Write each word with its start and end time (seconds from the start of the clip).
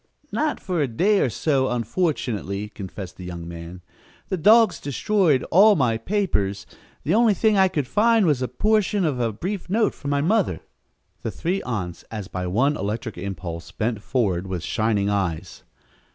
"Not 0.31 0.59
for 0.59 0.81
a 0.81 0.87
day 0.87 1.19
or 1.19 1.29
so, 1.29 1.69
unfortunately," 1.69 2.69
confessed 2.69 3.17
the 3.17 3.23
young 3.23 3.47
man. 3.47 3.83
"The 4.29 4.35
dogs 4.37 4.79
destroyed 4.79 5.45
all 5.51 5.75
my 5.75 5.95
papers. 5.95 6.65
The 7.03 7.13
only 7.13 7.35
thing 7.35 7.55
I 7.55 7.67
could 7.67 7.85
find 7.85 8.25
was 8.25 8.41
a 8.41 8.47
portion 8.47 9.05
of 9.05 9.19
a 9.19 9.31
brief 9.31 9.69
note 9.69 9.93
from 9.93 10.09
my 10.09 10.21
mother." 10.21 10.61
The 11.21 11.29
three 11.29 11.61
aunts, 11.61 12.01
as 12.09 12.27
by 12.27 12.47
one 12.47 12.75
electric 12.77 13.15
impulse, 13.15 13.69
bent 13.71 14.01
forward 14.01 14.47
with 14.47 14.63
shining 14.63 15.07
eyes. 15.11 15.61